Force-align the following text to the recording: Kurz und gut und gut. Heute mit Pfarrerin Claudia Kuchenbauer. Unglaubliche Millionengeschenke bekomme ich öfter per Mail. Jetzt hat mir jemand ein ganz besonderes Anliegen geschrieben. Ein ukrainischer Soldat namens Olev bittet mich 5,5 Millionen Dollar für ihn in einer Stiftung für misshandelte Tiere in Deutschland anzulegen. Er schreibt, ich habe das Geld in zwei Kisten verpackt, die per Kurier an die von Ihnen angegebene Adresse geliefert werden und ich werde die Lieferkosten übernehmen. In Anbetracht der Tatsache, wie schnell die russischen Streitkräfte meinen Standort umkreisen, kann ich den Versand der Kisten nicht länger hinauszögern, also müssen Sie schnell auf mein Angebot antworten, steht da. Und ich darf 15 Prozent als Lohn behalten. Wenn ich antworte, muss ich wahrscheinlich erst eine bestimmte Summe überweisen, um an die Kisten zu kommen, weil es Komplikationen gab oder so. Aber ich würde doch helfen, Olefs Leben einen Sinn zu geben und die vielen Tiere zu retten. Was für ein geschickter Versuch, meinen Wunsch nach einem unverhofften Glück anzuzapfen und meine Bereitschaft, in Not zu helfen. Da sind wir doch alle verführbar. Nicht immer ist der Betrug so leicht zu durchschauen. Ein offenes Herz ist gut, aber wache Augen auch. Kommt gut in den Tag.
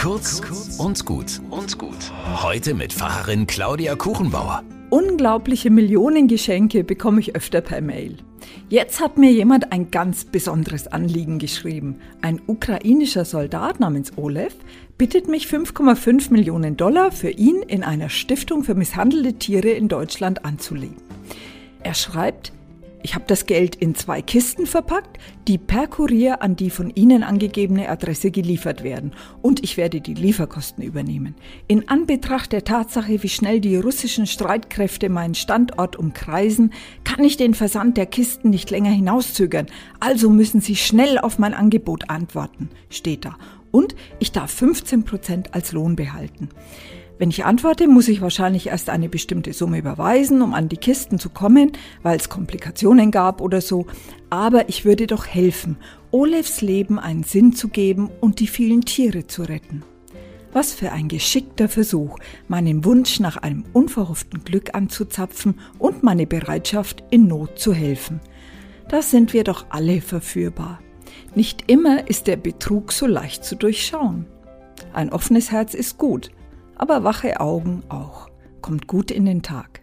Kurz 0.00 0.40
und 0.78 1.04
gut 1.04 1.42
und 1.50 1.76
gut. 1.76 2.10
Heute 2.42 2.72
mit 2.72 2.90
Pfarrerin 2.90 3.46
Claudia 3.46 3.96
Kuchenbauer. 3.96 4.62
Unglaubliche 4.88 5.68
Millionengeschenke 5.68 6.84
bekomme 6.84 7.20
ich 7.20 7.36
öfter 7.36 7.60
per 7.60 7.82
Mail. 7.82 8.16
Jetzt 8.70 9.00
hat 9.00 9.18
mir 9.18 9.30
jemand 9.30 9.72
ein 9.72 9.90
ganz 9.90 10.24
besonderes 10.24 10.86
Anliegen 10.86 11.38
geschrieben. 11.38 11.96
Ein 12.22 12.40
ukrainischer 12.46 13.26
Soldat 13.26 13.78
namens 13.78 14.16
Olev 14.16 14.54
bittet 14.96 15.28
mich 15.28 15.48
5,5 15.48 16.32
Millionen 16.32 16.78
Dollar 16.78 17.12
für 17.12 17.30
ihn 17.30 17.60
in 17.60 17.84
einer 17.84 18.08
Stiftung 18.08 18.64
für 18.64 18.74
misshandelte 18.74 19.34
Tiere 19.34 19.68
in 19.68 19.88
Deutschland 19.88 20.46
anzulegen. 20.46 20.96
Er 21.82 21.94
schreibt, 21.94 22.52
ich 23.02 23.14
habe 23.14 23.24
das 23.26 23.46
Geld 23.46 23.76
in 23.76 23.94
zwei 23.94 24.22
Kisten 24.22 24.66
verpackt, 24.66 25.18
die 25.48 25.58
per 25.58 25.86
Kurier 25.86 26.42
an 26.42 26.56
die 26.56 26.70
von 26.70 26.90
Ihnen 26.90 27.22
angegebene 27.22 27.88
Adresse 27.88 28.30
geliefert 28.30 28.82
werden 28.82 29.12
und 29.42 29.62
ich 29.64 29.76
werde 29.76 30.00
die 30.00 30.14
Lieferkosten 30.14 30.84
übernehmen. 30.84 31.34
In 31.66 31.88
Anbetracht 31.88 32.52
der 32.52 32.64
Tatsache, 32.64 33.22
wie 33.22 33.28
schnell 33.28 33.60
die 33.60 33.76
russischen 33.76 34.26
Streitkräfte 34.26 35.08
meinen 35.08 35.34
Standort 35.34 35.96
umkreisen, 35.96 36.72
kann 37.04 37.24
ich 37.24 37.36
den 37.36 37.54
Versand 37.54 37.96
der 37.96 38.06
Kisten 38.06 38.50
nicht 38.50 38.70
länger 38.70 38.90
hinauszögern, 38.90 39.66
also 39.98 40.30
müssen 40.30 40.60
Sie 40.60 40.76
schnell 40.76 41.18
auf 41.18 41.38
mein 41.38 41.54
Angebot 41.54 42.10
antworten, 42.10 42.68
steht 42.90 43.24
da. 43.24 43.36
Und 43.70 43.94
ich 44.18 44.32
darf 44.32 44.50
15 44.50 45.04
Prozent 45.04 45.54
als 45.54 45.72
Lohn 45.72 45.94
behalten. 45.94 46.48
Wenn 47.20 47.28
ich 47.28 47.44
antworte, 47.44 47.86
muss 47.86 48.08
ich 48.08 48.22
wahrscheinlich 48.22 48.68
erst 48.68 48.88
eine 48.88 49.10
bestimmte 49.10 49.52
Summe 49.52 49.76
überweisen, 49.76 50.40
um 50.40 50.54
an 50.54 50.70
die 50.70 50.78
Kisten 50.78 51.18
zu 51.18 51.28
kommen, 51.28 51.72
weil 52.02 52.16
es 52.16 52.30
Komplikationen 52.30 53.10
gab 53.10 53.42
oder 53.42 53.60
so. 53.60 53.84
Aber 54.30 54.70
ich 54.70 54.86
würde 54.86 55.06
doch 55.06 55.26
helfen, 55.26 55.76
Olefs 56.12 56.62
Leben 56.62 56.98
einen 56.98 57.22
Sinn 57.22 57.52
zu 57.52 57.68
geben 57.68 58.08
und 58.22 58.40
die 58.40 58.46
vielen 58.46 58.86
Tiere 58.86 59.26
zu 59.26 59.42
retten. 59.42 59.82
Was 60.54 60.72
für 60.72 60.92
ein 60.92 61.08
geschickter 61.08 61.68
Versuch, 61.68 62.16
meinen 62.48 62.86
Wunsch 62.86 63.20
nach 63.20 63.36
einem 63.36 63.64
unverhofften 63.74 64.42
Glück 64.42 64.74
anzuzapfen 64.74 65.60
und 65.78 66.02
meine 66.02 66.26
Bereitschaft, 66.26 67.04
in 67.10 67.26
Not 67.26 67.58
zu 67.58 67.74
helfen. 67.74 68.20
Da 68.88 69.02
sind 69.02 69.34
wir 69.34 69.44
doch 69.44 69.66
alle 69.68 70.00
verführbar. 70.00 70.80
Nicht 71.34 71.70
immer 71.70 72.08
ist 72.08 72.28
der 72.28 72.36
Betrug 72.36 72.92
so 72.92 73.04
leicht 73.04 73.44
zu 73.44 73.56
durchschauen. 73.56 74.24
Ein 74.94 75.12
offenes 75.12 75.52
Herz 75.52 75.74
ist 75.74 75.98
gut, 75.98 76.30
aber 76.80 77.04
wache 77.04 77.40
Augen 77.40 77.82
auch. 77.90 78.30
Kommt 78.62 78.86
gut 78.86 79.10
in 79.10 79.26
den 79.26 79.42
Tag. 79.42 79.79